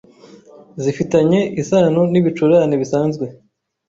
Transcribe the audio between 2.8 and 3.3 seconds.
bisanzwe